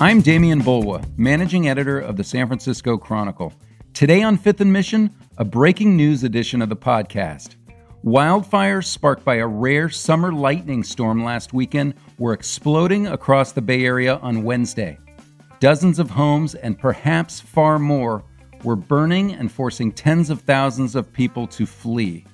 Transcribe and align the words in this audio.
I'm 0.00 0.22
Demian 0.22 0.62
Bulwa, 0.62 1.04
managing 1.18 1.68
editor 1.68 1.98
of 1.98 2.16
the 2.16 2.22
San 2.22 2.46
Francisco 2.46 2.96
Chronicle. 2.96 3.52
Today 3.94 4.22
on 4.22 4.36
Fifth 4.36 4.60
and 4.60 4.72
Mission, 4.72 5.12
a 5.38 5.44
breaking 5.44 5.96
news 5.96 6.22
edition 6.22 6.62
of 6.62 6.68
the 6.68 6.76
podcast. 6.76 7.56
Wildfires 8.04 8.84
sparked 8.84 9.24
by 9.24 9.38
a 9.38 9.46
rare 9.48 9.88
summer 9.88 10.32
lightning 10.32 10.84
storm 10.84 11.24
last 11.24 11.52
weekend 11.52 11.94
were 12.16 12.32
exploding 12.32 13.08
across 13.08 13.50
the 13.50 13.60
Bay 13.60 13.84
Area 13.84 14.18
on 14.18 14.44
Wednesday. 14.44 15.00
Dozens 15.58 15.98
of 15.98 16.10
homes 16.10 16.54
and 16.54 16.78
perhaps 16.78 17.40
far 17.40 17.80
more 17.80 18.22
were 18.62 18.76
burning 18.76 19.32
and 19.32 19.50
forcing 19.50 19.90
tens 19.90 20.30
of 20.30 20.42
thousands 20.42 20.94
of 20.94 21.12
people 21.12 21.48
to 21.48 21.66
flee. 21.66 22.24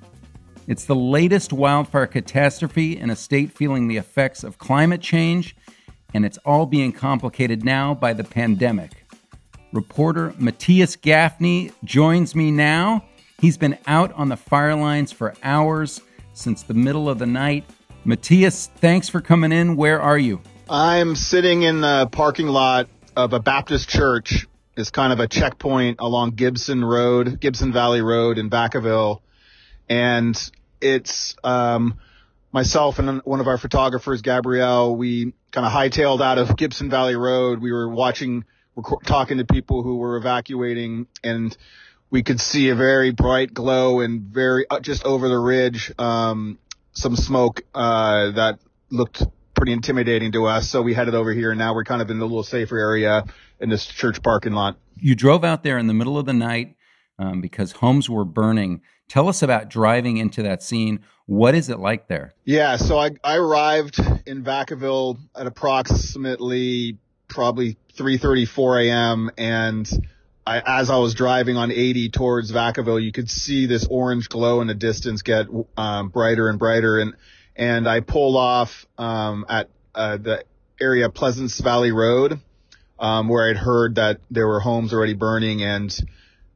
It's 0.66 0.84
the 0.84 0.94
latest 0.94 1.50
wildfire 1.50 2.08
catastrophe 2.08 2.98
in 2.98 3.08
a 3.08 3.16
state 3.16 3.52
feeling 3.52 3.88
the 3.88 3.96
effects 3.96 4.44
of 4.44 4.58
climate 4.58 5.00
change, 5.00 5.56
and 6.14 6.24
it's 6.24 6.38
all 6.38 6.64
being 6.64 6.92
complicated 6.92 7.64
now 7.64 7.92
by 7.92 8.12
the 8.12 8.24
pandemic. 8.24 8.92
Reporter 9.72 10.32
Matthias 10.38 10.96
Gafni 10.96 11.72
joins 11.82 12.36
me 12.36 12.52
now. 12.52 13.04
He's 13.40 13.58
been 13.58 13.76
out 13.86 14.12
on 14.12 14.28
the 14.28 14.36
fire 14.36 14.76
lines 14.76 15.10
for 15.10 15.34
hours 15.42 16.00
since 16.32 16.62
the 16.62 16.74
middle 16.74 17.08
of 17.08 17.18
the 17.18 17.26
night. 17.26 17.64
Matthias, 18.04 18.68
thanks 18.76 19.08
for 19.08 19.20
coming 19.20 19.50
in. 19.50 19.76
Where 19.76 20.00
are 20.00 20.16
you? 20.16 20.40
I'm 20.70 21.16
sitting 21.16 21.62
in 21.62 21.80
the 21.80 22.08
parking 22.10 22.46
lot 22.46 22.88
of 23.16 23.32
a 23.32 23.40
Baptist 23.40 23.88
church. 23.88 24.46
It's 24.76 24.90
kind 24.90 25.12
of 25.12 25.20
a 25.20 25.26
checkpoint 25.26 25.96
along 26.00 26.32
Gibson 26.32 26.84
Road, 26.84 27.40
Gibson 27.40 27.72
Valley 27.72 28.00
Road 28.00 28.38
in 28.38 28.50
Vacaville. 28.50 29.20
And 29.88 30.50
it's 30.80 31.36
um, 31.44 31.98
myself 32.54 33.00
and 33.00 33.20
one 33.24 33.40
of 33.40 33.48
our 33.48 33.58
photographers, 33.58 34.22
Gabrielle. 34.22 34.94
We 34.94 35.34
kind 35.50 35.66
of 35.66 35.72
hightailed 35.72 36.22
out 36.22 36.38
of 36.38 36.56
Gibson 36.56 36.88
Valley 36.88 37.16
Road. 37.16 37.60
We 37.60 37.72
were 37.72 37.88
watching, 37.88 38.44
talking 39.04 39.38
to 39.38 39.44
people 39.44 39.82
who 39.82 39.96
were 39.96 40.16
evacuating, 40.16 41.08
and 41.24 41.54
we 42.10 42.22
could 42.22 42.40
see 42.40 42.68
a 42.68 42.76
very 42.76 43.10
bright 43.10 43.52
glow 43.52 44.00
and 44.00 44.22
very 44.22 44.66
uh, 44.70 44.78
just 44.78 45.04
over 45.04 45.28
the 45.28 45.36
ridge, 45.36 45.92
um, 45.98 46.60
some 46.92 47.16
smoke 47.16 47.62
uh, 47.74 48.30
that 48.30 48.60
looked 48.88 49.24
pretty 49.54 49.72
intimidating 49.72 50.30
to 50.32 50.46
us. 50.46 50.70
So 50.70 50.80
we 50.80 50.94
headed 50.94 51.16
over 51.16 51.32
here, 51.32 51.50
and 51.50 51.58
now 51.58 51.74
we're 51.74 51.82
kind 51.82 52.02
of 52.02 52.08
in 52.08 52.20
a 52.20 52.24
little 52.24 52.44
safer 52.44 52.78
area 52.78 53.24
in 53.58 53.68
this 53.68 53.84
church 53.84 54.22
parking 54.22 54.52
lot. 54.52 54.76
You 54.94 55.16
drove 55.16 55.42
out 55.42 55.64
there 55.64 55.76
in 55.76 55.88
the 55.88 55.94
middle 55.94 56.18
of 56.18 56.26
the 56.26 56.32
night 56.32 56.76
um, 57.18 57.40
because 57.40 57.72
homes 57.72 58.08
were 58.08 58.24
burning. 58.24 58.82
Tell 59.08 59.28
us 59.28 59.42
about 59.42 59.68
driving 59.68 60.16
into 60.16 60.42
that 60.42 60.62
scene. 60.62 61.00
What 61.26 61.54
is 61.54 61.68
it 61.68 61.78
like 61.78 62.08
there? 62.08 62.34
Yeah, 62.44 62.76
so 62.76 62.98
I, 62.98 63.10
I 63.22 63.36
arrived 63.36 63.98
in 64.26 64.44
Vacaville 64.44 65.18
at 65.36 65.46
approximately 65.46 66.98
probably 67.28 67.76
3:34 67.96 68.86
a.m. 68.86 69.30
and 69.38 69.88
I, 70.46 70.62
as 70.80 70.90
I 70.90 70.98
was 70.98 71.14
driving 71.14 71.56
on 71.56 71.70
80 71.70 72.10
towards 72.10 72.52
Vacaville, 72.52 73.02
you 73.02 73.12
could 73.12 73.30
see 73.30 73.66
this 73.66 73.86
orange 73.88 74.28
glow 74.28 74.60
in 74.60 74.66
the 74.66 74.74
distance 74.74 75.22
get 75.22 75.46
um, 75.76 76.10
brighter 76.10 76.48
and 76.48 76.58
brighter, 76.58 76.98
and 76.98 77.14
and 77.56 77.88
I 77.88 78.00
pulled 78.00 78.36
off 78.36 78.86
um, 78.98 79.46
at 79.48 79.70
uh, 79.94 80.18
the 80.18 80.44
area 80.80 81.08
Pleasants 81.08 81.58
Valley 81.60 81.92
Road, 81.92 82.40
um, 82.98 83.28
where 83.28 83.48
I'd 83.48 83.56
heard 83.56 83.94
that 83.94 84.20
there 84.30 84.46
were 84.46 84.60
homes 84.60 84.92
already 84.92 85.14
burning, 85.14 85.62
and 85.62 85.96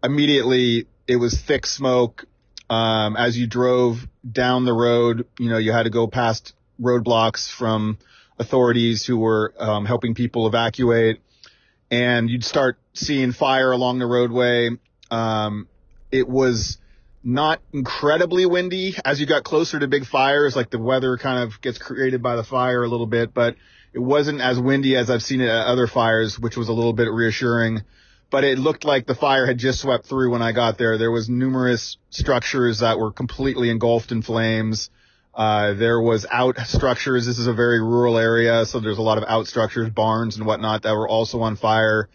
immediately 0.02 0.86
it 1.06 1.16
was 1.16 1.40
thick 1.40 1.64
smoke. 1.64 2.26
Um, 2.70 3.16
as 3.16 3.38
you 3.38 3.46
drove 3.46 4.06
down 4.30 4.64
the 4.64 4.74
road, 4.74 5.26
you 5.38 5.48
know, 5.48 5.58
you 5.58 5.72
had 5.72 5.84
to 5.84 5.90
go 5.90 6.06
past 6.06 6.54
roadblocks 6.80 7.50
from 7.50 7.98
authorities 8.38 9.04
who 9.04 9.16
were 9.18 9.54
um, 9.58 9.84
helping 9.84 10.14
people 10.14 10.46
evacuate 10.46 11.20
and 11.90 12.28
you'd 12.28 12.44
start 12.44 12.78
seeing 12.92 13.32
fire 13.32 13.72
along 13.72 13.98
the 13.98 14.06
roadway. 14.06 14.70
Um, 15.10 15.68
it 16.10 16.28
was 16.28 16.78
not 17.24 17.60
incredibly 17.72 18.46
windy 18.46 18.94
as 19.04 19.20
you 19.20 19.26
got 19.26 19.44
closer 19.44 19.78
to 19.78 19.88
big 19.88 20.06
fires, 20.06 20.54
like 20.54 20.70
the 20.70 20.78
weather 20.78 21.16
kind 21.16 21.42
of 21.42 21.60
gets 21.60 21.78
created 21.78 22.22
by 22.22 22.36
the 22.36 22.44
fire 22.44 22.84
a 22.84 22.88
little 22.88 23.06
bit, 23.06 23.34
but 23.34 23.56
it 23.92 23.98
wasn't 23.98 24.40
as 24.40 24.58
windy 24.60 24.96
as 24.96 25.10
I've 25.10 25.22
seen 25.22 25.40
it 25.40 25.48
at 25.48 25.66
other 25.66 25.86
fires, 25.86 26.38
which 26.38 26.56
was 26.56 26.68
a 26.68 26.72
little 26.72 26.92
bit 26.92 27.10
reassuring. 27.10 27.82
But 28.30 28.44
it 28.44 28.58
looked 28.58 28.84
like 28.84 29.06
the 29.06 29.14
fire 29.14 29.46
had 29.46 29.58
just 29.58 29.80
swept 29.80 30.06
through 30.06 30.30
when 30.30 30.42
I 30.42 30.52
got 30.52 30.76
there. 30.76 30.98
There 30.98 31.10
was 31.10 31.28
numerous 31.28 31.96
structures 32.10 32.80
that 32.80 32.98
were 32.98 33.10
completely 33.10 33.70
engulfed 33.70 34.12
in 34.12 34.22
flames. 34.22 34.90
Uh, 35.34 35.74
there 35.74 36.00
was 36.00 36.26
out 36.30 36.58
structures. 36.66 37.24
This 37.24 37.38
is 37.38 37.46
a 37.46 37.52
very 37.52 37.80
rural 37.80 38.18
area, 38.18 38.66
so 38.66 38.80
there's 38.80 38.98
a 38.98 39.02
lot 39.02 39.18
of 39.18 39.24
out 39.28 39.46
structures, 39.46 39.88
barns 39.88 40.36
and 40.36 40.44
whatnot 40.44 40.82
that 40.82 40.92
were 40.94 41.08
also 41.08 41.40
on 41.42 41.56
fire. 41.56 42.08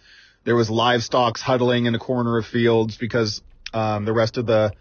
There 0.43 0.55
was 0.55 0.69
livestock 0.69 1.39
huddling 1.39 1.85
in 1.85 1.93
the 1.93 1.99
corner 1.99 2.37
of 2.37 2.45
fields 2.45 2.97
because 2.97 3.41
um, 3.73 4.05
the 4.05 4.13
rest 4.13 4.37
of 4.37 4.45
the 4.45 4.73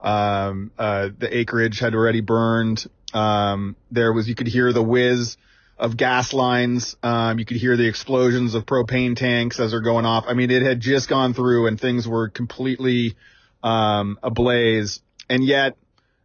um, 0.00 0.70
uh, 0.78 1.08
the 1.18 1.36
acreage 1.38 1.80
had 1.80 1.94
already 1.94 2.20
burned. 2.20 2.86
Um, 3.12 3.74
there 3.90 4.12
was 4.12 4.28
you 4.28 4.36
could 4.36 4.46
hear 4.46 4.72
the 4.72 4.82
whiz 4.82 5.36
of 5.78 5.96
gas 5.96 6.32
lines. 6.32 6.96
Um, 7.02 7.38
you 7.38 7.44
could 7.44 7.56
hear 7.56 7.76
the 7.76 7.86
explosions 7.86 8.54
of 8.54 8.66
propane 8.66 9.16
tanks 9.16 9.60
as 9.60 9.70
they're 9.70 9.80
going 9.80 10.06
off. 10.06 10.24
I 10.26 10.34
mean, 10.34 10.50
it 10.50 10.62
had 10.62 10.80
just 10.80 11.08
gone 11.08 11.34
through 11.34 11.66
and 11.66 11.80
things 11.80 12.06
were 12.06 12.28
completely 12.28 13.16
um, 13.62 14.18
ablaze, 14.22 15.00
and 15.28 15.44
yet 15.44 15.76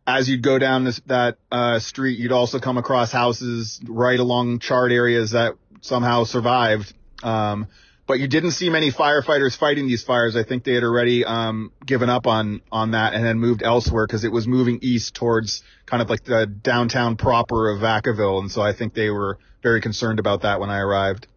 as 0.05 0.29
you'd 0.29 0.43
go 0.43 0.59
down 0.59 0.83
this, 0.83 0.99
that 1.05 1.37
uh, 1.51 1.79
street, 1.79 2.19
you'd 2.19 2.31
also 2.31 2.59
come 2.59 2.77
across 2.77 3.11
houses 3.11 3.79
right 3.87 4.19
along 4.19 4.59
charred 4.59 4.91
areas 4.91 5.31
that 5.31 5.53
somehow 5.81 6.23
survived. 6.25 6.93
Um, 7.21 7.67
but 8.05 8.19
you 8.19 8.27
didn't 8.27 8.51
see 8.51 8.69
many 8.69 8.91
firefighters 8.91 9.55
fighting 9.55 9.87
these 9.87 10.03
fires. 10.03 10.35
I 10.35 10.43
think 10.43 10.63
they 10.63 10.73
had 10.73 10.83
already 10.83 11.23
um, 11.23 11.71
given 11.85 12.09
up 12.09 12.27
on 12.27 12.61
on 12.71 12.91
that 12.91 13.13
and 13.13 13.23
then 13.23 13.39
moved 13.39 13.63
elsewhere 13.63 14.05
because 14.05 14.23
it 14.23 14.31
was 14.31 14.47
moving 14.47 14.79
east 14.81 15.15
towards 15.15 15.63
kind 15.85 16.01
of 16.01 16.09
like 16.09 16.23
the 16.23 16.45
downtown 16.45 17.15
proper 17.15 17.69
of 17.69 17.79
Vacaville, 17.79 18.39
and 18.39 18.51
so 18.51 18.61
I 18.61 18.73
think 18.73 18.93
they 18.93 19.09
were 19.09 19.39
very 19.61 19.81
concerned 19.81 20.19
about 20.19 20.41
that 20.41 20.59
when 20.59 20.69
I 20.69 20.79
arrived. 20.79 21.27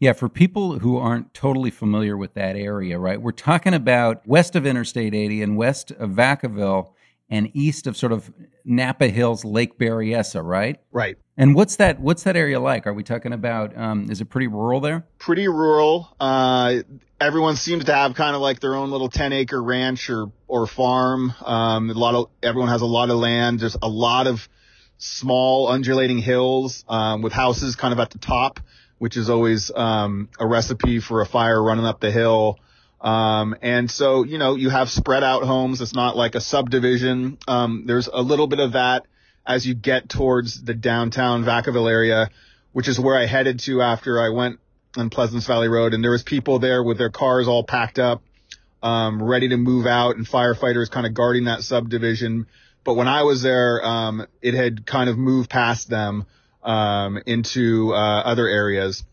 Yeah, 0.00 0.12
for 0.12 0.28
people 0.28 0.80
who 0.80 0.98
aren't 0.98 1.32
totally 1.34 1.70
familiar 1.70 2.16
with 2.16 2.34
that 2.34 2.56
area, 2.56 2.98
right? 2.98 3.20
We're 3.20 3.32
talking 3.32 3.74
about 3.74 4.26
west 4.26 4.56
of 4.56 4.66
Interstate 4.66 5.14
80 5.14 5.42
and 5.42 5.56
west 5.56 5.92
of 5.92 6.10
Vacaville 6.10 6.92
and 7.30 7.50
east 7.54 7.86
of 7.86 7.96
sort 7.96 8.12
of 8.12 8.32
Napa 8.64 9.08
Hills, 9.08 9.44
Lake 9.44 9.78
Berryessa, 9.78 10.44
right? 10.44 10.78
Right. 10.92 11.16
And 11.36 11.54
what's 11.54 11.76
that? 11.76 12.00
What's 12.00 12.22
that 12.24 12.36
area 12.36 12.60
like? 12.60 12.86
Are 12.86 12.94
we 12.94 13.02
talking 13.02 13.32
about? 13.32 13.76
Um, 13.76 14.10
is 14.10 14.20
it 14.20 14.26
pretty 14.26 14.46
rural 14.46 14.80
there? 14.80 15.04
Pretty 15.18 15.48
rural. 15.48 16.14
Uh, 16.20 16.76
everyone 17.20 17.56
seems 17.56 17.86
to 17.86 17.94
have 17.94 18.14
kind 18.14 18.36
of 18.36 18.42
like 18.42 18.60
their 18.60 18.74
own 18.76 18.90
little 18.90 19.08
ten 19.08 19.32
acre 19.32 19.60
ranch 19.60 20.10
or 20.10 20.30
or 20.46 20.66
farm. 20.66 21.32
Um, 21.44 21.90
a 21.90 21.94
lot 21.94 22.14
of 22.14 22.30
everyone 22.42 22.70
has 22.70 22.82
a 22.82 22.86
lot 22.86 23.10
of 23.10 23.16
land. 23.16 23.60
There's 23.60 23.76
a 23.80 23.88
lot 23.88 24.28
of 24.28 24.48
small 24.98 25.68
undulating 25.68 26.18
hills 26.18 26.84
um, 26.88 27.20
with 27.20 27.32
houses 27.32 27.74
kind 27.74 27.92
of 27.92 27.98
at 27.98 28.10
the 28.10 28.18
top, 28.18 28.60
which 28.98 29.16
is 29.16 29.28
always 29.28 29.72
um, 29.74 30.28
a 30.38 30.46
recipe 30.46 31.00
for 31.00 31.20
a 31.20 31.26
fire 31.26 31.60
running 31.60 31.84
up 31.84 31.98
the 32.00 32.12
hill. 32.12 32.60
Um, 33.00 33.56
and 33.60 33.90
so, 33.90 34.24
you 34.24 34.38
know, 34.38 34.54
you 34.54 34.70
have 34.70 34.88
spread 34.88 35.24
out 35.24 35.42
homes. 35.42 35.82
It's 35.82 35.94
not 35.94 36.16
like 36.16 36.36
a 36.36 36.40
subdivision. 36.40 37.38
Um, 37.46 37.84
there's 37.86 38.06
a 38.06 38.22
little 38.22 38.46
bit 38.46 38.60
of 38.60 38.72
that 38.72 39.04
as 39.46 39.66
you 39.66 39.74
get 39.74 40.08
towards 40.08 40.62
the 40.62 40.74
downtown 40.74 41.44
Vacaville 41.44 41.90
area, 41.90 42.30
which 42.72 42.88
is 42.88 42.98
where 42.98 43.18
I 43.18 43.26
headed 43.26 43.60
to 43.60 43.82
after 43.82 44.20
I 44.20 44.30
went 44.30 44.58
on 44.96 45.10
Pleasants 45.10 45.46
Valley 45.46 45.68
Road. 45.68 45.94
And 45.94 46.02
there 46.02 46.10
was 46.10 46.22
people 46.22 46.58
there 46.58 46.82
with 46.82 46.98
their 46.98 47.10
cars 47.10 47.48
all 47.48 47.64
packed 47.64 47.98
up, 47.98 48.22
um, 48.82 49.22
ready 49.22 49.48
to 49.48 49.56
move 49.56 49.86
out 49.86 50.16
and 50.16 50.26
firefighters 50.26 50.90
kind 50.90 51.06
of 51.06 51.14
guarding 51.14 51.44
that 51.44 51.62
subdivision. 51.62 52.46
But 52.84 52.94
when 52.94 53.08
I 53.08 53.22
was 53.22 53.42
there, 53.42 53.84
um, 53.84 54.26
it 54.42 54.54
had 54.54 54.86
kind 54.86 55.08
of 55.08 55.18
moved 55.18 55.50
past 55.50 55.88
them, 55.88 56.26
um, 56.62 57.20
into, 57.26 57.92
uh, 57.92 58.22
other 58.22 58.48
areas. 58.48 59.04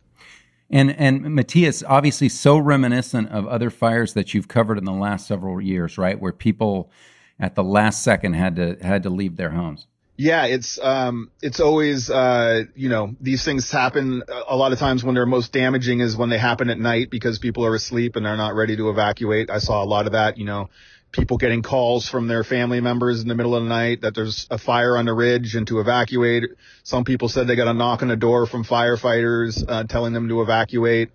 And 0.70 0.96
and 0.98 1.36
Matthias, 1.36 1.84
obviously, 1.86 2.30
so 2.30 2.58
reminiscent 2.58 3.30
of 3.30 3.46
other 3.48 3.70
fires 3.70 4.14
that 4.14 4.34
you've 4.34 4.48
covered 4.48 4.78
in 4.78 4.86
the 4.86 4.94
last 4.94 5.28
several 5.28 5.60
years, 5.60 5.98
right? 5.98 6.18
Where 6.18 6.32
people 6.32 6.90
at 7.38 7.56
the 7.56 7.64
last 7.64 8.04
second 8.04 8.34
had 8.34 8.56
to 8.56 8.78
had 8.82 9.04
to 9.04 9.10
leave 9.10 9.36
their 9.36 9.50
homes. 9.50 9.88
Yeah, 10.22 10.46
it's 10.46 10.78
um, 10.80 11.32
it's 11.42 11.60
always 11.60 12.08
uh, 12.08 12.66
you 12.76 12.90
know 12.90 13.16
these 13.20 13.44
things 13.44 13.72
happen 13.72 14.22
a 14.48 14.56
lot 14.56 14.72
of 14.72 14.78
times 14.78 15.04
when 15.04 15.16
they're 15.16 15.26
most 15.26 15.52
damaging 15.52 16.00
is 16.00 16.16
when 16.16 16.30
they 16.30 16.38
happen 16.38 16.70
at 16.70 16.78
night 16.78 17.10
because 17.10 17.40
people 17.40 17.66
are 17.66 17.74
asleep 17.74 18.16
and 18.16 18.24
they're 18.24 18.38
not 18.38 18.54
ready 18.54 18.78
to 18.78 18.92
evacuate. 18.92 19.50
I 19.50 19.58
saw 19.58 19.84
a 19.84 19.90
lot 19.96 20.06
of 20.06 20.12
that, 20.12 20.38
you 20.38 20.46
know, 20.46 20.70
people 21.12 21.38
getting 21.38 21.64
calls 21.64 22.08
from 22.08 22.28
their 22.28 22.44
family 22.44 22.82
members 22.82 23.24
in 23.24 23.30
the 23.30 23.34
middle 23.34 23.56
of 23.56 23.64
the 23.64 23.70
night 23.70 24.02
that 24.02 24.14
there's 24.14 24.46
a 24.52 24.60
fire 24.60 24.96
on 24.96 25.06
the 25.06 25.14
ridge 25.14 25.56
and 25.56 25.66
to 25.66 25.80
evacuate. 25.80 26.44
Some 26.84 27.04
people 27.04 27.28
said 27.28 27.48
they 27.48 27.56
got 27.56 27.68
a 27.68 27.74
knock 27.74 28.04
on 28.04 28.08
the 28.08 28.16
door 28.16 28.46
from 28.46 28.64
firefighters 28.64 29.66
uh, 29.68 29.86
telling 29.86 30.14
them 30.14 30.30
to 30.30 30.44
evacuate. 30.44 31.10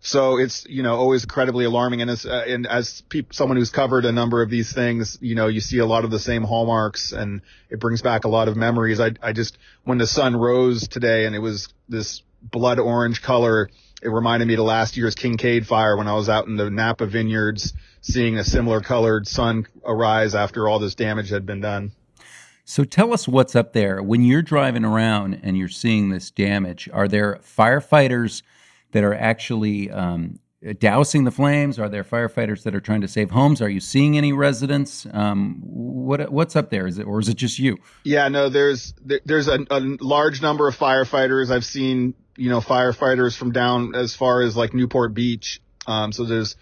So 0.00 0.38
it's 0.38 0.64
you 0.66 0.82
know 0.82 0.94
always 0.94 1.24
incredibly 1.24 1.64
alarming, 1.64 2.02
and 2.02 2.10
as 2.10 2.24
uh, 2.24 2.44
and 2.46 2.66
as 2.66 3.02
pe- 3.08 3.24
someone 3.32 3.56
who's 3.56 3.70
covered 3.70 4.04
a 4.04 4.12
number 4.12 4.42
of 4.42 4.50
these 4.50 4.72
things, 4.72 5.18
you 5.20 5.34
know 5.34 5.48
you 5.48 5.60
see 5.60 5.78
a 5.78 5.86
lot 5.86 6.04
of 6.04 6.10
the 6.10 6.20
same 6.20 6.44
hallmarks, 6.44 7.12
and 7.12 7.42
it 7.68 7.80
brings 7.80 8.00
back 8.00 8.24
a 8.24 8.28
lot 8.28 8.48
of 8.48 8.56
memories. 8.56 9.00
I 9.00 9.12
I 9.20 9.32
just 9.32 9.58
when 9.84 9.98
the 9.98 10.06
sun 10.06 10.36
rose 10.36 10.86
today 10.86 11.26
and 11.26 11.34
it 11.34 11.40
was 11.40 11.68
this 11.88 12.22
blood 12.42 12.78
orange 12.78 13.22
color. 13.22 13.70
It 14.00 14.10
reminded 14.10 14.46
me 14.46 14.54
of 14.54 14.60
last 14.60 14.96
year's 14.96 15.16
Kincade 15.16 15.66
fire 15.66 15.96
when 15.96 16.06
I 16.06 16.14
was 16.14 16.28
out 16.28 16.46
in 16.46 16.56
the 16.56 16.70
Napa 16.70 17.06
vineyards 17.06 17.72
seeing 18.00 18.38
a 18.38 18.44
similar 18.44 18.80
colored 18.80 19.26
sun 19.26 19.66
arise 19.84 20.36
after 20.36 20.68
all 20.68 20.78
this 20.78 20.94
damage 20.94 21.30
had 21.30 21.44
been 21.44 21.60
done. 21.60 21.90
So 22.64 22.84
tell 22.84 23.12
us 23.12 23.26
what's 23.26 23.56
up 23.56 23.72
there. 23.72 24.00
When 24.00 24.22
you're 24.22 24.42
driving 24.42 24.84
around 24.84 25.40
and 25.42 25.58
you're 25.58 25.68
seeing 25.68 26.10
this 26.10 26.30
damage, 26.30 26.88
are 26.92 27.08
there 27.08 27.40
firefighters 27.42 28.42
that 28.92 29.04
are 29.04 29.14
actually 29.14 29.90
um, 29.90 30.38
dousing 30.78 31.24
the 31.24 31.30
flames? 31.30 31.78
Are 31.78 31.88
there 31.88 32.04
firefighters 32.04 32.64
that 32.64 32.74
are 32.74 32.80
trying 32.80 33.00
to 33.02 33.08
save 33.08 33.30
homes? 33.30 33.62
Are 33.62 33.68
you 33.68 33.80
seeing 33.80 34.16
any 34.16 34.32
residents? 34.32 35.06
Um, 35.12 35.60
what 35.62 36.30
what's 36.32 36.56
up 36.56 36.70
there? 36.70 36.86
Is 36.86 36.98
it 36.98 37.04
or 37.04 37.20
is 37.20 37.28
it 37.28 37.36
just 37.36 37.58
you? 37.58 37.78
Yeah, 38.04 38.28
no. 38.28 38.48
There's 38.48 38.94
there's 39.24 39.48
a, 39.48 39.58
a, 39.70 39.80
large 40.00 40.42
number 40.42 40.66
of 40.68 40.76
firefighters. 40.76 41.50
I've 41.50 41.64
seen 41.64 42.14
you 42.36 42.50
know 42.50 42.60
firefighters 42.60 43.36
from 43.36 43.52
down 43.52 43.94
as 43.94 44.14
far 44.14 44.42
as 44.42 44.56
like 44.56 44.74
Newport 44.74 45.14
Beach. 45.14 45.60
Um, 45.86 46.12
so 46.12 46.24
there's 46.24 46.56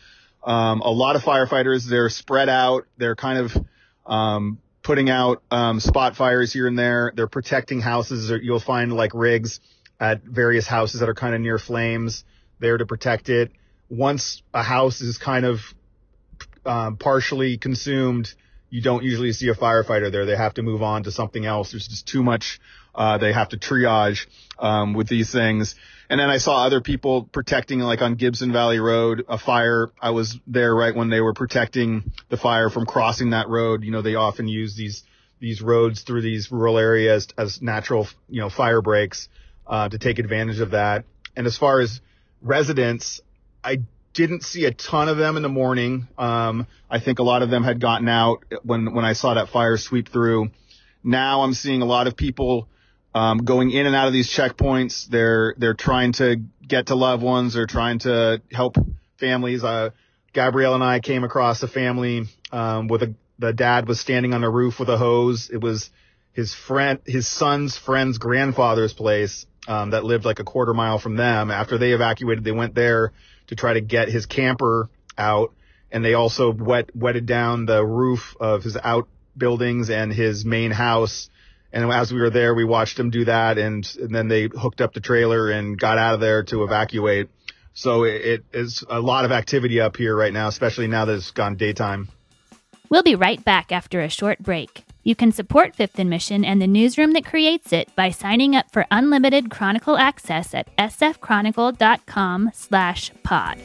um, 0.45 0.81
a 0.81 0.91
lot 0.91 1.17
of 1.17 1.25
firefighters. 1.25 1.87
They're 1.87 2.11
spread 2.11 2.49
out. 2.49 2.87
They're 2.99 3.17
kind 3.17 3.39
of 3.39 3.67
um, 4.05 4.59
putting 4.83 5.09
out 5.11 5.43
um, 5.51 5.81
spot 5.81 6.17
fires 6.17 6.53
here 6.53 6.67
and 6.67 6.79
there. 6.79 7.13
They're 7.15 7.27
protecting 7.27 7.81
houses. 7.81 8.31
You'll 8.43 8.61
find 8.61 8.93
like 8.93 9.13
rigs 9.15 9.59
at 9.99 10.23
various 10.23 10.67
houses 10.67 11.01
that 11.01 11.09
are 11.09 11.15
kind 11.15 11.35
of 11.35 11.41
near 11.41 11.59
flames 11.59 12.25
there 12.59 12.77
to 12.77 12.87
protect 12.87 13.29
it 13.29 13.53
once 13.89 14.43
a 14.53 14.63
house 14.63 15.01
is 15.01 15.19
kind 15.19 15.45
of 15.45 15.61
um, 16.65 16.97
partially 16.97 17.59
consumed, 17.59 18.33
you 18.71 18.83
don't 18.83 19.05
usually 19.05 19.33
see 19.33 19.49
a 19.49 19.55
firefighter 19.55 20.11
there. 20.11 20.27
They 20.27 20.37
have 20.37 20.55
to 20.55 20.63
move 20.63 20.83
on 20.83 21.05
to 21.05 21.13
something 21.13 21.47
else. 21.47 21.71
There's 21.71 21.87
just 21.87 22.07
too 22.07 22.23
much. 22.23 22.61
Uh, 22.95 23.19
they 23.19 23.33
have 23.33 23.51
to 23.51 23.59
triage 23.59 24.27
um, 24.59 24.95
with 24.95 25.09
these 25.09 25.31
things. 25.31 25.77
And 26.09 26.19
then 26.19 26.31
I 26.31 26.39
saw 26.39 26.65
other 26.65 26.81
people 26.81 27.25
protecting, 27.25 27.81
like 27.81 28.01
on 28.01 28.15
Gibson 28.15 28.53
Valley 28.53 28.81
Road, 28.81 29.25
a 29.29 29.39
fire. 29.39 29.91
I 30.01 30.11
was 30.11 30.39
there 30.47 30.75
right 30.75 30.95
when 30.95 31.11
they 31.11 31.21
were 31.21 31.35
protecting 31.35 32.13
the 32.29 32.37
fire 32.37 32.71
from 32.71 32.87
crossing 32.87 33.31
that 33.31 33.49
road. 33.49 33.85
You 33.85 33.91
know, 33.93 34.03
they 34.03 34.15
often 34.15 34.49
use 34.49 34.77
these 34.77 35.05
these 35.39 35.61
roads 35.61 36.03
through 36.03 36.23
these 36.23 36.51
rural 36.51 36.79
areas 36.79 37.29
as 37.37 37.61
natural, 37.61 38.09
you 38.29 38.41
know, 38.41 38.49
fire 38.49 38.81
breaks 38.81 39.29
uh, 39.67 39.89
to 39.89 39.99
take 39.99 40.19
advantage 40.19 40.61
of 40.61 40.73
that. 40.73 41.05
And 41.37 41.47
as 41.47 41.57
far 41.57 41.81
as 41.81 42.01
residents, 42.43 43.21
I 43.63 43.79
didn't 44.15 44.43
see 44.43 44.65
a 44.65 44.73
ton 44.73 45.09
of 45.09 45.19
them 45.19 45.37
in 45.37 45.43
the 45.43 45.49
morning. 45.49 46.09
Um, 46.17 46.67
I 46.89 47.01
think 47.01 47.19
a 47.19 47.23
lot 47.23 47.43
of 47.43 47.51
them 47.51 47.63
had 47.63 47.81
gotten 47.81 48.09
out 48.09 48.45
when 48.63 48.95
when 48.95 49.05
I 49.05 49.13
saw 49.13 49.35
that 49.35 49.51
fire 49.51 49.77
sweep 49.77 50.09
through. 50.09 50.51
Now 51.05 51.43
I'm 51.43 51.53
seeing 51.53 51.83
a 51.83 51.87
lot 51.87 52.07
of 52.07 52.17
people 52.17 52.69
um, 53.15 53.39
going 53.39 53.71
in 53.71 53.87
and 53.87 53.95
out 53.95 54.07
of 54.07 54.13
these 54.13 54.31
checkpoints. 54.31 55.07
They're 55.07 55.55
they're 55.59 55.75
trying 55.75 56.13
to 56.15 56.37
get 56.67 56.87
to 56.87 56.95
loved 56.95 57.23
ones. 57.23 57.55
They're 57.55 57.67
trying 57.67 57.99
to 58.01 58.41
help 58.51 58.77
families. 59.19 59.63
Uh, 59.63 59.91
Gabrielle 60.33 60.75
and 60.75 60.85
I 60.85 61.01
came 61.01 61.25
across 61.25 61.63
a 61.63 61.69
family 61.69 62.25
um, 62.53 62.89
with 62.89 63.03
a 63.03 63.15
the 63.39 63.53
dad 63.53 63.87
was 63.87 64.01
standing 64.01 64.33
on 64.33 64.45
a 64.45 64.51
roof 64.51 64.81
with 64.81 64.89
a 64.89 64.97
hose. 64.97 65.51
It 65.53 65.61
was 65.61 65.91
his 66.33 66.55
friend, 66.55 67.01
his 67.07 67.27
son's 67.27 67.77
friend's 67.77 68.19
grandfather's 68.19 68.93
place 68.93 69.47
um, 69.67 69.91
that 69.91 70.05
lived 70.05 70.25
like 70.25 70.39
a 70.39 70.45
quarter 70.45 70.75
mile 70.75 70.99
from 70.99 71.17
them. 71.17 71.51
After 71.51 71.79
they 71.79 71.93
evacuated, 71.93 72.45
they 72.45 72.53
went 72.53 72.75
there 72.75 73.13
to 73.49 73.57
try 73.57 73.75
to 73.75 73.81
get 73.81 74.09
his 74.09 74.27
camper 74.27 74.89
out. 75.17 75.53
And 75.91 76.05
they 76.05 76.15
also 76.15 76.53
wet, 76.53 76.95
wetted 76.95 77.27
down 77.27 77.67
the 77.67 77.85
roof 77.85 78.37
of 78.41 78.63
his 78.63 78.77
outbuildings 78.77 79.91
and 79.91 80.13
his 80.13 80.45
main 80.45 80.71
house. 80.71 81.31
And 81.73 81.91
as 81.91 82.13
we 82.13 82.21
were 82.21 82.31
there, 82.31 82.55
we 82.55 82.65
watched 82.65 82.99
him 82.99 83.11
do 83.11 83.25
that. 83.27 83.59
And, 83.59 83.89
and 84.01 84.15
then 84.15 84.29
they 84.29 84.49
hooked 84.49 84.81
up 84.81 84.95
the 84.95 85.01
trailer 85.01 85.51
and 85.51 85.79
got 85.79 85.99
out 85.99 86.15
of 86.15 86.21
there 86.21 86.43
to 86.45 86.65
evacuate. 86.65 87.29
So 87.75 88.05
it, 88.05 88.23
it 88.23 88.45
is 88.53 88.83
a 88.89 89.01
lot 89.01 89.25
of 89.25 89.33
activity 89.33 89.81
up 89.81 89.97
here 89.97 90.17
right 90.17 90.33
now, 90.33 90.49
especially 90.49 90.87
now 90.87 91.05
that 91.05 91.15
it's 91.15 91.31
gone 91.31 91.57
daytime. 91.57 92.09
We'll 92.89 93.03
be 93.03 93.17
right 93.17 93.45
back 93.45 93.73
after 93.73 94.01
a 94.01 94.09
short 94.09 94.39
break. 94.39 94.86
You 95.07 95.15
can 95.15 95.31
support 95.31 95.77
Fifth 95.77 96.01
and 96.01 96.11
Mission 96.11 96.45
and 96.45 96.61
the 96.61 96.67
newsroom 96.67 97.13
that 97.13 97.25
creates 97.25 97.73
it 97.73 97.95
by 97.95 98.11
signing 98.11 98.57
up 98.57 98.73
for 98.73 98.87
unlimited 98.91 99.53
Chronicle 99.53 99.97
access 99.97 100.53
at 100.53 100.77
sfchronicle.com 100.79 102.51
slash 102.53 103.13
pod. 103.23 103.57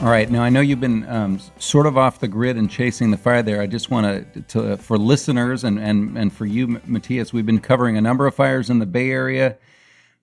All 0.00 0.08
right. 0.08 0.28
Now 0.28 0.42
I 0.42 0.48
know 0.48 0.60
you've 0.60 0.80
been 0.80 1.08
um, 1.08 1.38
sort 1.60 1.86
of 1.86 1.96
off 1.96 2.18
the 2.18 2.26
grid 2.26 2.56
and 2.56 2.68
chasing 2.68 3.12
the 3.12 3.16
fire 3.16 3.44
there. 3.44 3.62
I 3.62 3.68
just 3.68 3.92
want 3.92 4.48
to, 4.48 4.76
for 4.78 4.98
listeners 4.98 5.62
and, 5.62 5.78
and, 5.78 6.18
and 6.18 6.32
for 6.32 6.44
you, 6.44 6.80
Matthias, 6.86 7.32
we've 7.32 7.46
been 7.46 7.60
covering 7.60 7.96
a 7.96 8.00
number 8.00 8.26
of 8.26 8.34
fires 8.34 8.68
in 8.68 8.80
the 8.80 8.86
Bay 8.86 9.12
Area 9.12 9.58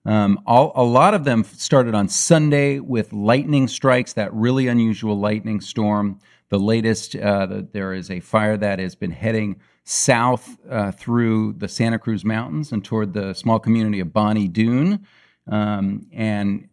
um, 0.06 0.40
all, 0.46 0.72
a 0.74 0.82
lot 0.82 1.14
of 1.14 1.24
them 1.24 1.44
started 1.44 1.94
on 1.94 2.08
Sunday 2.08 2.78
with 2.78 3.12
lightning 3.12 3.68
strikes, 3.68 4.14
that 4.14 4.32
really 4.32 4.66
unusual 4.68 5.18
lightning 5.18 5.60
storm. 5.60 6.18
The 6.48 6.58
latest, 6.58 7.14
uh, 7.14 7.46
the, 7.46 7.68
there 7.72 7.92
is 7.92 8.10
a 8.10 8.20
fire 8.20 8.56
that 8.56 8.78
has 8.78 8.94
been 8.94 9.10
heading 9.10 9.60
south 9.84 10.58
uh, 10.68 10.92
through 10.92 11.54
the 11.54 11.68
Santa 11.68 11.98
Cruz 11.98 12.24
Mountains 12.24 12.72
and 12.72 12.84
toward 12.84 13.12
the 13.12 13.34
small 13.34 13.58
community 13.58 14.00
of 14.00 14.12
Bonny 14.12 14.48
Doon. 14.48 15.06
Um, 15.50 16.06
and 16.12 16.68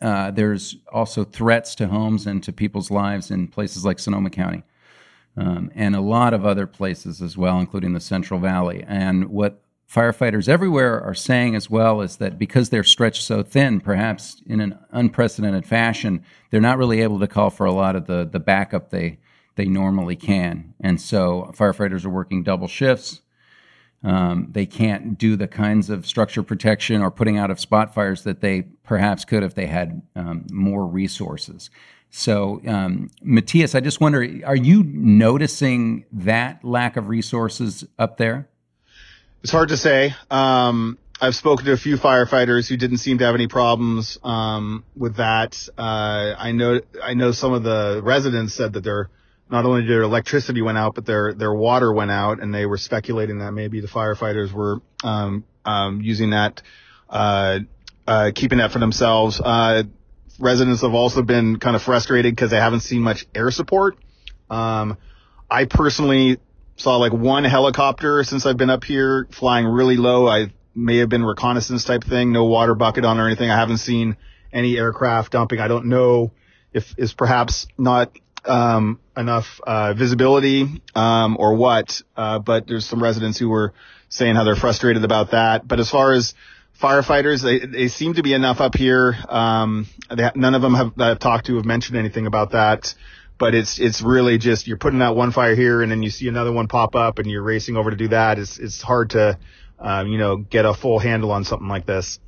uh, 0.00 0.30
there's 0.30 0.76
also 0.92 1.24
threats 1.24 1.74
to 1.76 1.88
homes 1.88 2.26
and 2.26 2.42
to 2.44 2.52
people's 2.52 2.90
lives 2.90 3.30
in 3.30 3.48
places 3.48 3.84
like 3.84 3.98
Sonoma 3.98 4.30
County. 4.30 4.62
Um, 5.36 5.70
and 5.74 5.94
a 5.94 6.00
lot 6.00 6.34
of 6.34 6.44
other 6.44 6.66
places 6.66 7.22
as 7.22 7.36
well, 7.36 7.58
including 7.58 7.92
the 7.92 8.00
Central 8.00 8.40
Valley. 8.40 8.84
And 8.86 9.28
what 9.28 9.62
firefighters 9.90 10.48
everywhere 10.48 11.00
are 11.02 11.14
saying 11.14 11.54
as 11.54 11.70
well 11.70 12.00
is 12.00 12.16
that 12.16 12.38
because 12.38 12.68
they're 12.68 12.84
stretched 12.84 13.22
so 13.22 13.42
thin, 13.42 13.80
perhaps 13.80 14.42
in 14.46 14.60
an 14.60 14.78
unprecedented 14.90 15.66
fashion, 15.66 16.22
they're 16.50 16.60
not 16.60 16.78
really 16.78 17.00
able 17.00 17.18
to 17.18 17.26
call 17.26 17.50
for 17.50 17.64
a 17.64 17.72
lot 17.72 17.96
of 17.96 18.06
the, 18.06 18.28
the 18.30 18.40
backup 18.40 18.90
they 18.90 19.18
they 19.56 19.64
normally 19.64 20.14
can. 20.14 20.72
And 20.78 21.00
so 21.00 21.50
firefighters 21.52 22.04
are 22.04 22.10
working 22.10 22.44
double 22.44 22.68
shifts. 22.68 23.22
Um, 24.04 24.46
they 24.52 24.66
can't 24.66 25.18
do 25.18 25.34
the 25.34 25.48
kinds 25.48 25.90
of 25.90 26.06
structure 26.06 26.44
protection 26.44 27.02
or 27.02 27.10
putting 27.10 27.36
out 27.36 27.50
of 27.50 27.58
spot 27.58 27.92
fires 27.92 28.22
that 28.22 28.40
they 28.40 28.62
perhaps 28.84 29.24
could 29.24 29.42
if 29.42 29.56
they 29.56 29.66
had 29.66 30.00
um, 30.14 30.46
more 30.52 30.86
resources. 30.86 31.70
So, 32.08 32.60
um, 32.68 33.10
Matthias, 33.20 33.74
I 33.74 33.80
just 33.80 34.00
wonder 34.00 34.20
are 34.46 34.56
you 34.56 34.84
noticing 34.84 36.04
that 36.12 36.64
lack 36.64 36.96
of 36.96 37.08
resources 37.08 37.84
up 37.98 38.16
there? 38.16 38.48
It's 39.42 39.52
hard 39.52 39.68
to 39.68 39.76
say. 39.76 40.14
Um, 40.30 40.98
I've 41.20 41.34
spoken 41.34 41.66
to 41.66 41.72
a 41.72 41.76
few 41.76 41.96
firefighters 41.96 42.68
who 42.68 42.76
didn't 42.76 42.98
seem 42.98 43.18
to 43.18 43.24
have 43.24 43.34
any 43.34 43.46
problems 43.46 44.18
um, 44.22 44.84
with 44.96 45.16
that. 45.16 45.56
Uh, 45.76 46.34
I 46.36 46.52
know 46.52 46.80
I 47.02 47.14
know 47.14 47.32
some 47.32 47.52
of 47.52 47.62
the 47.62 48.00
residents 48.02 48.54
said 48.54 48.72
that 48.72 48.82
their 48.82 49.10
not 49.50 49.64
only 49.64 49.86
their 49.86 50.02
electricity 50.02 50.60
went 50.60 50.76
out, 50.76 50.94
but 50.94 51.06
their 51.06 51.34
their 51.34 51.54
water 51.54 51.92
went 51.92 52.10
out, 52.10 52.40
and 52.40 52.52
they 52.52 52.66
were 52.66 52.78
speculating 52.78 53.38
that 53.38 53.52
maybe 53.52 53.80
the 53.80 53.88
firefighters 53.88 54.52
were 54.52 54.80
um, 55.04 55.44
um, 55.64 56.00
using 56.00 56.30
that, 56.30 56.62
uh, 57.08 57.60
uh, 58.06 58.30
keeping 58.34 58.58
that 58.58 58.72
for 58.72 58.80
themselves. 58.80 59.40
Uh, 59.40 59.84
residents 60.40 60.82
have 60.82 60.94
also 60.94 61.22
been 61.22 61.58
kind 61.58 61.76
of 61.76 61.82
frustrated 61.82 62.34
because 62.34 62.50
they 62.50 62.60
haven't 62.60 62.80
seen 62.80 63.02
much 63.02 63.26
air 63.34 63.50
support. 63.50 63.98
Um, 64.50 64.98
I 65.50 65.64
personally 65.64 66.38
saw 66.78 66.96
like 66.96 67.12
one 67.12 67.44
helicopter 67.44 68.24
since 68.24 68.46
I've 68.46 68.56
been 68.56 68.70
up 68.70 68.84
here 68.84 69.26
flying 69.30 69.66
really 69.66 69.96
low. 69.96 70.26
I 70.26 70.52
may 70.74 70.98
have 70.98 71.08
been 71.08 71.24
reconnaissance 71.24 71.84
type 71.84 72.04
thing, 72.04 72.32
no 72.32 72.44
water 72.44 72.74
bucket 72.74 73.04
on 73.04 73.18
or 73.18 73.26
anything. 73.26 73.50
I 73.50 73.56
haven't 73.56 73.78
seen 73.78 74.16
any 74.52 74.78
aircraft 74.78 75.32
dumping. 75.32 75.60
I 75.60 75.68
don't 75.68 75.86
know 75.86 76.32
if 76.72 76.94
is 76.96 77.12
perhaps 77.12 77.66
not 77.76 78.12
um, 78.44 79.00
enough 79.16 79.60
uh, 79.66 79.92
visibility 79.94 80.80
um, 80.94 81.36
or 81.38 81.54
what, 81.54 82.00
uh, 82.16 82.38
but 82.38 82.66
there's 82.68 82.86
some 82.86 83.02
residents 83.02 83.38
who 83.38 83.48
were 83.48 83.74
saying 84.08 84.36
how 84.36 84.44
they're 84.44 84.56
frustrated 84.56 85.04
about 85.04 85.32
that. 85.32 85.66
But 85.66 85.80
as 85.80 85.90
far 85.90 86.12
as 86.12 86.34
firefighters, 86.80 87.42
they, 87.42 87.66
they 87.66 87.88
seem 87.88 88.14
to 88.14 88.22
be 88.22 88.32
enough 88.34 88.60
up 88.60 88.76
here. 88.76 89.16
Um, 89.28 89.88
they, 90.14 90.30
none 90.36 90.54
of 90.54 90.62
them 90.62 90.74
have 90.74 90.94
that 90.96 91.10
I've 91.10 91.18
talked 91.18 91.46
to 91.46 91.56
have 91.56 91.64
mentioned 91.64 91.98
anything 91.98 92.26
about 92.26 92.52
that 92.52 92.94
but 93.38 93.54
it's 93.54 93.78
it's 93.78 94.02
really 94.02 94.36
just 94.36 94.66
you're 94.66 94.76
putting 94.76 95.00
out 95.00 95.16
one 95.16 95.30
fire 95.30 95.54
here 95.54 95.80
and 95.82 95.90
then 95.90 96.02
you 96.02 96.10
see 96.10 96.28
another 96.28 96.52
one 96.52 96.68
pop 96.68 96.94
up 96.94 97.18
and 97.18 97.30
you're 97.30 97.42
racing 97.42 97.76
over 97.76 97.90
to 97.90 97.96
do 97.96 98.08
that. 98.08 98.38
It's 98.38 98.58
it's 98.58 98.82
hard 98.82 99.10
to 99.10 99.38
um, 99.78 100.08
you 100.08 100.18
know 100.18 100.36
get 100.36 100.64
a 100.64 100.74
full 100.74 100.98
handle 100.98 101.30
on 101.30 101.44
something 101.44 101.68
like 101.68 101.86
this. 101.86 102.18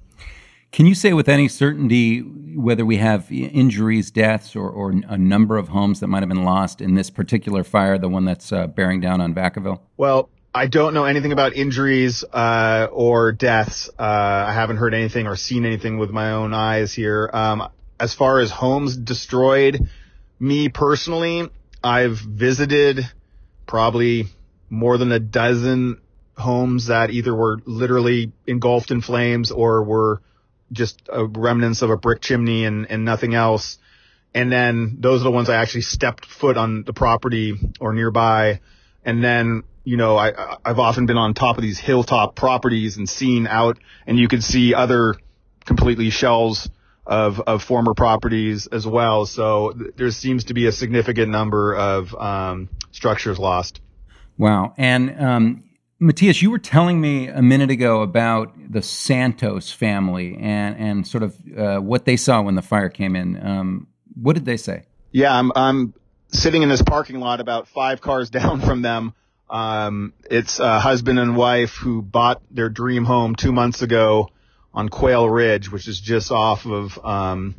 Can 0.72 0.86
you 0.86 0.94
say 0.94 1.12
with 1.12 1.28
any 1.28 1.48
certainty 1.48 2.20
whether 2.20 2.86
we 2.86 2.98
have 2.98 3.30
injuries, 3.30 4.10
deaths, 4.12 4.54
or, 4.54 4.70
or 4.70 4.90
a 5.08 5.18
number 5.18 5.56
of 5.56 5.68
homes 5.68 5.98
that 5.98 6.06
might 6.06 6.20
have 6.20 6.28
been 6.28 6.44
lost 6.44 6.80
in 6.80 6.94
this 6.94 7.10
particular 7.10 7.64
fire, 7.64 7.98
the 7.98 8.08
one 8.08 8.24
that's 8.24 8.52
uh, 8.52 8.68
bearing 8.68 9.00
down 9.00 9.20
on 9.20 9.34
Vacaville? 9.34 9.80
Well, 9.96 10.28
I 10.54 10.68
don't 10.68 10.94
know 10.94 11.04
anything 11.04 11.32
about 11.32 11.54
injuries 11.54 12.24
uh, 12.24 12.86
or 12.92 13.32
deaths. 13.32 13.88
Uh, 13.98 14.02
I 14.48 14.52
haven't 14.52 14.76
heard 14.76 14.94
anything 14.94 15.26
or 15.26 15.34
seen 15.34 15.64
anything 15.64 15.98
with 15.98 16.10
my 16.10 16.32
own 16.32 16.54
eyes 16.54 16.92
here. 16.92 17.30
Um, 17.32 17.68
as 17.98 18.14
far 18.14 18.38
as 18.38 18.50
homes 18.50 18.96
destroyed, 18.96 19.88
me 20.40 20.70
personally, 20.70 21.48
I've 21.84 22.18
visited 22.18 23.08
probably 23.66 24.24
more 24.70 24.98
than 24.98 25.12
a 25.12 25.20
dozen 25.20 26.00
homes 26.36 26.86
that 26.86 27.10
either 27.10 27.34
were 27.34 27.58
literally 27.66 28.32
engulfed 28.46 28.90
in 28.90 29.02
flames 29.02 29.50
or 29.50 29.82
were 29.84 30.22
just 30.72 31.08
remnants 31.12 31.82
of 31.82 31.90
a 31.90 31.96
brick 31.96 32.22
chimney 32.22 32.64
and, 32.64 32.90
and 32.90 33.04
nothing 33.04 33.34
else. 33.34 33.78
And 34.34 34.50
then 34.50 34.96
those 35.00 35.20
are 35.20 35.24
the 35.24 35.30
ones 35.30 35.50
I 35.50 35.56
actually 35.56 35.82
stepped 35.82 36.24
foot 36.24 36.56
on 36.56 36.84
the 36.84 36.92
property 36.92 37.54
or 37.80 37.92
nearby. 37.92 38.60
And 39.04 39.22
then, 39.22 39.64
you 39.84 39.96
know, 39.96 40.16
I, 40.16 40.56
I've 40.64 40.78
often 40.78 41.06
been 41.06 41.16
on 41.16 41.34
top 41.34 41.56
of 41.56 41.62
these 41.62 41.78
hilltop 41.78 42.36
properties 42.36 42.96
and 42.96 43.08
seen 43.08 43.46
out 43.46 43.78
and 44.06 44.18
you 44.18 44.28
could 44.28 44.42
see 44.42 44.72
other 44.72 45.16
completely 45.64 46.10
shells 46.10 46.70
of, 47.06 47.40
of 47.40 47.62
former 47.62 47.94
properties 47.94 48.66
as 48.66 48.86
well. 48.86 49.26
So 49.26 49.72
th- 49.72 49.94
there 49.96 50.10
seems 50.10 50.44
to 50.44 50.54
be 50.54 50.66
a 50.66 50.72
significant 50.72 51.30
number 51.30 51.74
of 51.74 52.14
um, 52.14 52.68
structures 52.92 53.38
lost. 53.38 53.80
Wow. 54.38 54.74
And 54.78 55.20
um, 55.20 55.64
Matthias, 55.98 56.40
you 56.40 56.50
were 56.50 56.58
telling 56.58 57.00
me 57.00 57.28
a 57.28 57.42
minute 57.42 57.70
ago 57.70 58.02
about 58.02 58.52
the 58.72 58.82
Santos 58.82 59.70
family 59.70 60.36
and, 60.40 60.76
and 60.76 61.06
sort 61.06 61.22
of 61.22 61.36
uh, 61.56 61.78
what 61.78 62.04
they 62.04 62.16
saw 62.16 62.40
when 62.42 62.54
the 62.54 62.62
fire 62.62 62.88
came 62.88 63.16
in. 63.16 63.44
Um, 63.44 63.86
what 64.14 64.34
did 64.34 64.44
they 64.44 64.56
say? 64.56 64.84
Yeah, 65.12 65.36
I'm, 65.36 65.52
I'm 65.54 65.94
sitting 66.28 66.62
in 66.62 66.68
this 66.68 66.82
parking 66.82 67.20
lot 67.20 67.40
about 67.40 67.68
five 67.68 68.00
cars 68.00 68.30
down 68.38 68.60
from 68.60 68.82
them. 68.82 69.14
Um, 69.48 70.12
it's 70.30 70.60
a 70.60 70.78
husband 70.78 71.18
and 71.18 71.36
wife 71.36 71.74
who 71.74 72.02
bought 72.02 72.40
their 72.50 72.68
dream 72.68 73.04
home 73.04 73.34
two 73.34 73.52
months 73.52 73.82
ago 73.82 74.30
on 74.72 74.88
Quail 74.88 75.28
Ridge, 75.28 75.70
which 75.70 75.88
is 75.88 76.00
just 76.00 76.30
off 76.30 76.64
of 76.66 76.98
um, 77.04 77.54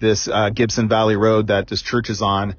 this 0.00 0.28
uh, 0.28 0.50
Gibson 0.50 0.88
Valley 0.88 1.16
Road 1.16 1.48
that 1.48 1.68
this 1.68 1.82
church 1.82 2.10
is 2.10 2.22
on. 2.22 2.56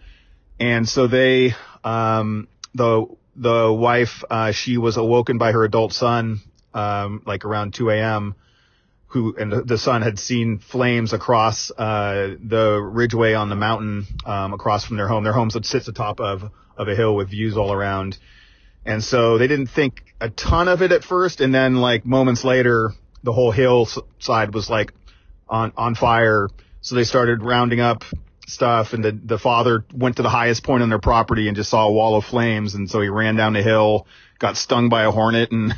And 0.59 0.87
so 0.87 1.07
they, 1.07 1.53
um, 1.83 2.47
the 2.73 3.07
the 3.35 3.71
wife, 3.71 4.23
uh, 4.29 4.51
she 4.51 4.77
was 4.77 4.97
awoken 4.97 5.37
by 5.37 5.51
her 5.51 5.65
adult 5.65 5.91
son, 5.91 6.39
um, 6.73 7.21
like 7.25 7.43
around 7.43 7.73
2 7.73 7.89
a.m. 7.89 8.35
Who 9.07 9.35
and 9.37 9.67
the 9.67 9.77
son 9.77 10.01
had 10.01 10.19
seen 10.19 10.59
flames 10.59 11.13
across 11.13 11.71
uh, 11.71 12.35
the 12.41 12.81
ridgeway 12.81 13.33
on 13.33 13.49
the 13.49 13.55
mountain 13.55 14.07
um, 14.25 14.53
across 14.53 14.85
from 14.85 14.97
their 14.97 15.07
home. 15.07 15.23
Their 15.23 15.33
home 15.33 15.49
sits 15.49 15.87
atop 15.87 16.19
of 16.19 16.51
of 16.77 16.87
a 16.89 16.95
hill 16.95 17.15
with 17.15 17.29
views 17.29 17.55
all 17.55 17.71
around, 17.71 18.17
and 18.85 19.01
so 19.01 19.37
they 19.37 19.47
didn't 19.47 19.67
think 19.67 20.01
a 20.19 20.29
ton 20.29 20.67
of 20.67 20.81
it 20.81 20.91
at 20.91 21.03
first. 21.05 21.39
And 21.39 21.53
then, 21.53 21.75
like 21.75 22.05
moments 22.05 22.43
later, 22.43 22.91
the 23.25 23.33
whole 23.33 23.51
hillside 23.51 24.53
was 24.53 24.69
like 24.69 24.93
on 25.49 25.73
on 25.75 25.95
fire. 25.95 26.47
So 26.81 26.95
they 26.95 27.03
started 27.03 27.43
rounding 27.43 27.81
up 27.81 28.03
stuff, 28.47 28.93
and 28.93 29.03
the 29.03 29.11
the 29.11 29.39
father 29.39 29.83
went 29.93 30.17
to 30.17 30.21
the 30.21 30.29
highest 30.29 30.63
point 30.63 30.83
on 30.83 30.89
their 30.89 30.99
property 30.99 31.47
and 31.47 31.57
just 31.57 31.69
saw 31.69 31.87
a 31.87 31.91
wall 31.91 32.15
of 32.15 32.23
flames, 32.23 32.75
and 32.75 32.89
so 32.89 33.01
he 33.01 33.09
ran 33.09 33.35
down 33.35 33.53
the 33.53 33.63
hill, 33.63 34.07
got 34.39 34.55
stung 34.55 34.87
by 34.89 35.03
a 35.03 35.11
hornet, 35.11 35.51
and 35.51 35.73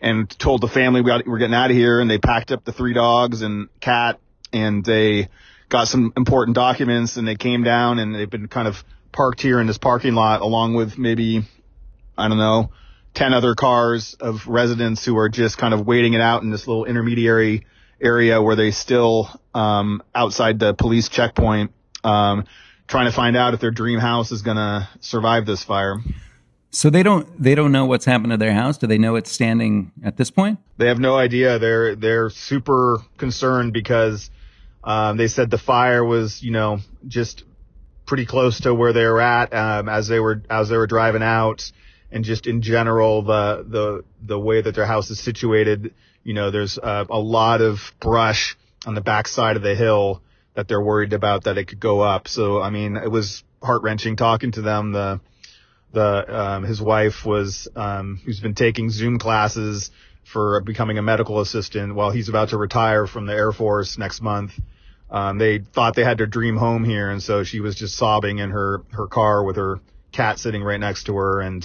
and 0.00 0.28
told 0.38 0.60
the 0.60 0.68
family 0.68 1.00
we 1.00 1.08
got, 1.08 1.26
we're 1.26 1.38
getting 1.38 1.54
out 1.54 1.70
of 1.70 1.76
here, 1.76 2.00
and 2.00 2.10
they 2.10 2.18
packed 2.18 2.52
up 2.52 2.64
the 2.64 2.72
three 2.72 2.92
dogs 2.92 3.42
and 3.42 3.68
cat, 3.80 4.20
and 4.52 4.84
they 4.84 5.28
got 5.68 5.88
some 5.88 6.12
important 6.16 6.54
documents, 6.54 7.16
and 7.16 7.26
they 7.26 7.36
came 7.36 7.62
down, 7.64 7.98
and 7.98 8.14
they've 8.14 8.30
been 8.30 8.48
kind 8.48 8.68
of 8.68 8.84
parked 9.12 9.40
here 9.40 9.60
in 9.60 9.66
this 9.66 9.78
parking 9.78 10.14
lot 10.14 10.40
along 10.40 10.74
with 10.74 10.98
maybe 10.98 11.42
I 12.16 12.28
don't 12.28 12.38
know 12.38 12.70
10 13.14 13.32
other 13.32 13.54
cars 13.54 14.14
of 14.20 14.46
residents 14.46 15.04
who 15.04 15.16
are 15.18 15.28
just 15.28 15.58
kind 15.58 15.74
of 15.74 15.86
waiting 15.86 16.14
it 16.14 16.20
out 16.20 16.42
in 16.42 16.50
this 16.50 16.66
little 16.66 16.84
intermediary 16.84 17.66
area 18.00 18.40
where 18.40 18.56
they 18.56 18.70
still 18.70 19.28
um, 19.54 20.02
outside 20.14 20.58
the 20.58 20.74
police 20.74 21.08
checkpoint 21.08 21.72
um, 22.04 22.44
trying 22.86 23.06
to 23.06 23.12
find 23.12 23.36
out 23.36 23.54
if 23.54 23.60
their 23.60 23.70
dream 23.70 23.98
house 23.98 24.32
is 24.32 24.42
going 24.42 24.56
to 24.56 24.88
survive 25.00 25.46
this 25.46 25.64
fire. 25.64 25.96
So 26.70 26.90
they 26.90 27.02
don't 27.02 27.26
they 27.42 27.54
don't 27.54 27.72
know 27.72 27.86
what's 27.86 28.04
happened 28.04 28.30
to 28.30 28.36
their 28.36 28.52
house. 28.52 28.76
Do 28.76 28.86
they 28.86 28.98
know 28.98 29.16
it's 29.16 29.32
standing 29.32 29.90
at 30.04 30.16
this 30.16 30.30
point? 30.30 30.58
They 30.76 30.88
have 30.88 30.98
no 30.98 31.16
idea. 31.16 31.58
They're 31.58 31.96
they're 31.96 32.28
super 32.28 32.98
concerned 33.16 33.72
because 33.72 34.30
um, 34.84 35.16
they 35.16 35.28
said 35.28 35.50
the 35.50 35.58
fire 35.58 36.04
was 36.04 36.42
you 36.42 36.50
know 36.50 36.80
just 37.06 37.44
pretty 38.04 38.26
close 38.26 38.60
to 38.60 38.74
where 38.74 38.92
they 38.92 39.04
were 39.04 39.20
at 39.20 39.54
um, 39.54 39.88
as 39.88 40.08
they 40.08 40.20
were 40.20 40.42
as 40.50 40.68
they 40.68 40.76
were 40.76 40.86
driving 40.86 41.22
out 41.22 41.72
and 42.10 42.24
just 42.24 42.46
in 42.46 42.62
general 42.62 43.22
the 43.22 43.64
the 43.68 44.04
the 44.26 44.38
way 44.38 44.60
that 44.60 44.74
their 44.74 44.86
house 44.86 45.10
is 45.10 45.20
situated. 45.20 45.94
You 46.24 46.34
know, 46.34 46.50
there's 46.50 46.78
uh, 46.78 47.04
a 47.08 47.18
lot 47.18 47.60
of 47.60 47.92
brush 48.00 48.56
on 48.86 48.94
the 48.94 49.00
backside 49.00 49.56
of 49.56 49.62
the 49.62 49.74
hill 49.74 50.22
that 50.54 50.68
they're 50.68 50.80
worried 50.80 51.12
about 51.12 51.44
that 51.44 51.58
it 51.58 51.66
could 51.66 51.80
go 51.80 52.00
up. 52.00 52.28
So 52.28 52.60
I 52.60 52.70
mean, 52.70 52.96
it 52.96 53.10
was 53.10 53.44
heart 53.62 53.82
wrenching 53.82 54.16
talking 54.16 54.52
to 54.52 54.62
them. 54.62 54.92
The 54.92 55.20
the 55.92 56.40
um, 56.40 56.64
his 56.64 56.80
wife 56.80 57.24
was 57.24 57.68
um, 57.76 58.20
who's 58.24 58.40
been 58.40 58.54
taking 58.54 58.90
Zoom 58.90 59.18
classes 59.18 59.90
for 60.24 60.60
becoming 60.60 60.98
a 60.98 61.02
medical 61.02 61.40
assistant 61.40 61.94
while 61.94 62.10
he's 62.10 62.28
about 62.28 62.50
to 62.50 62.58
retire 62.58 63.06
from 63.06 63.26
the 63.26 63.32
Air 63.32 63.52
Force 63.52 63.96
next 63.96 64.20
month. 64.20 64.52
Um, 65.10 65.38
they 65.38 65.58
thought 65.58 65.94
they 65.94 66.04
had 66.04 66.18
their 66.18 66.26
dream 66.26 66.56
home 66.56 66.84
here, 66.84 67.10
and 67.10 67.22
so 67.22 67.42
she 67.42 67.60
was 67.60 67.74
just 67.74 67.96
sobbing 67.96 68.38
in 68.38 68.50
her 68.50 68.82
her 68.92 69.06
car 69.06 69.42
with 69.42 69.56
her 69.56 69.80
cat 70.12 70.38
sitting 70.38 70.62
right 70.62 70.80
next 70.80 71.04
to 71.04 71.16
her, 71.16 71.40
and 71.40 71.64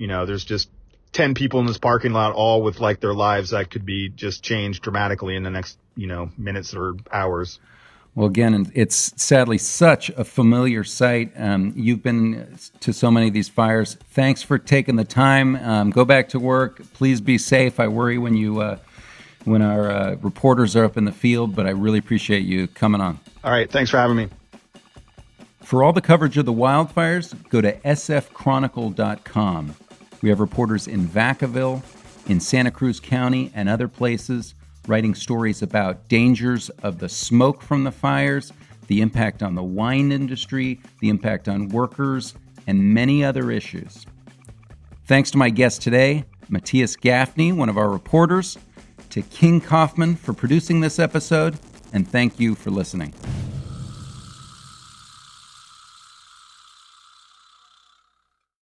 you 0.00 0.06
know, 0.06 0.24
there's 0.24 0.44
just 0.44 0.70
10 1.12 1.34
people 1.34 1.60
in 1.60 1.66
this 1.66 1.76
parking 1.76 2.12
lot, 2.12 2.32
all 2.32 2.62
with 2.62 2.80
like 2.80 3.00
their 3.00 3.12
lives 3.12 3.50
that 3.50 3.70
could 3.70 3.84
be 3.84 4.08
just 4.08 4.42
changed 4.42 4.82
dramatically 4.82 5.36
in 5.36 5.42
the 5.42 5.50
next, 5.50 5.76
you 5.94 6.06
know, 6.06 6.30
minutes 6.38 6.72
or 6.72 6.94
hours. 7.12 7.60
Well, 8.14 8.26
again, 8.26 8.72
it's 8.74 9.12
sadly 9.22 9.58
such 9.58 10.08
a 10.10 10.24
familiar 10.24 10.84
sight. 10.84 11.32
Um, 11.36 11.74
you've 11.76 12.02
been 12.02 12.56
to 12.80 12.94
so 12.94 13.10
many 13.10 13.28
of 13.28 13.34
these 13.34 13.50
fires. 13.50 13.98
Thanks 14.12 14.42
for 14.42 14.58
taking 14.58 14.96
the 14.96 15.04
time. 15.04 15.56
Um, 15.56 15.90
go 15.90 16.06
back 16.06 16.30
to 16.30 16.40
work. 16.40 16.80
Please 16.94 17.20
be 17.20 17.36
safe. 17.36 17.78
I 17.78 17.86
worry 17.88 18.16
when 18.16 18.36
you 18.36 18.62
uh, 18.62 18.78
when 19.44 19.60
our 19.60 19.90
uh, 19.90 20.16
reporters 20.22 20.74
are 20.76 20.84
up 20.84 20.96
in 20.96 21.04
the 21.04 21.12
field, 21.12 21.54
but 21.54 21.66
I 21.66 21.70
really 21.70 21.98
appreciate 21.98 22.46
you 22.46 22.68
coming 22.68 23.02
on. 23.02 23.20
All 23.44 23.52
right. 23.52 23.70
Thanks 23.70 23.90
for 23.90 23.98
having 23.98 24.16
me. 24.16 24.28
For 25.62 25.84
all 25.84 25.92
the 25.92 26.00
coverage 26.00 26.38
of 26.38 26.46
the 26.46 26.54
wildfires, 26.54 27.34
go 27.50 27.60
to 27.60 27.72
sfchronicle.com. 27.80 29.74
We 30.22 30.28
have 30.28 30.40
reporters 30.40 30.86
in 30.86 31.06
Vacaville, 31.06 31.82
in 32.26 32.40
Santa 32.40 32.70
Cruz 32.70 33.00
County, 33.00 33.50
and 33.54 33.68
other 33.68 33.88
places 33.88 34.54
writing 34.86 35.14
stories 35.14 35.62
about 35.62 36.08
dangers 36.08 36.68
of 36.82 36.98
the 36.98 37.08
smoke 37.08 37.62
from 37.62 37.84
the 37.84 37.92
fires, 37.92 38.52
the 38.86 39.00
impact 39.00 39.42
on 39.42 39.54
the 39.54 39.62
wine 39.62 40.10
industry, 40.12 40.80
the 41.00 41.08
impact 41.08 41.48
on 41.48 41.68
workers, 41.68 42.34
and 42.66 42.94
many 42.94 43.24
other 43.24 43.50
issues. 43.50 44.06
Thanks 45.06 45.30
to 45.32 45.38
my 45.38 45.50
guest 45.50 45.82
today, 45.82 46.24
Matthias 46.48 46.96
Gafni, 46.96 47.52
one 47.52 47.68
of 47.68 47.78
our 47.78 47.88
reporters, 47.88 48.58
to 49.10 49.22
King 49.22 49.60
Kaufman 49.60 50.16
for 50.16 50.32
producing 50.32 50.80
this 50.80 50.98
episode, 50.98 51.58
and 51.92 52.06
thank 52.06 52.38
you 52.38 52.54
for 52.54 52.70
listening. 52.70 53.12